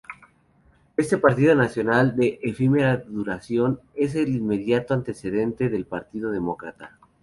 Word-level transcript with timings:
Este 0.97 1.19
Partido 1.19 1.53
Nacional, 1.53 2.15
de 2.15 2.39
efímera 2.41 2.97
duración, 2.97 3.81
es 3.93 4.15
el 4.15 4.29
inmediato 4.35 4.95
antecedente 4.95 5.69
del 5.69 5.85
Partido 5.85 6.31
Demócrata. 6.31 6.97